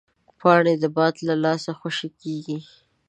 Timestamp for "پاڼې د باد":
0.39-1.15